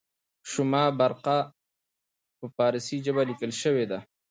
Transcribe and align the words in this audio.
شمه 0.51 0.83
بارقه 0.99 1.37
په 2.39 2.45
پارسي 2.57 2.97
ژبه 3.05 3.21
لیکل 3.29 3.51
شوې 3.61 3.85
ده. 3.91 3.99